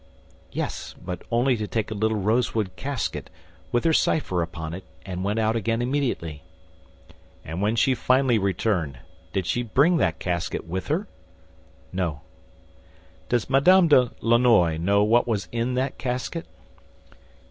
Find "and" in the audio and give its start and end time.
5.05-5.23, 7.45-7.61